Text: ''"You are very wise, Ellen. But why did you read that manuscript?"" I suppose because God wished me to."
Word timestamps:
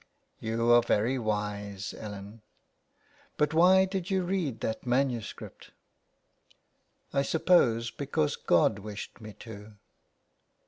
''"You 0.39 0.71
are 0.71 0.81
very 0.81 1.19
wise, 1.19 1.93
Ellen. 1.95 2.41
But 3.37 3.53
why 3.53 3.85
did 3.85 4.09
you 4.09 4.23
read 4.23 4.61
that 4.61 4.83
manuscript?"" 4.83 5.69
I 7.13 7.21
suppose 7.21 7.91
because 7.91 8.35
God 8.35 8.79
wished 8.79 9.21
me 9.21 9.33
to." 9.33 9.73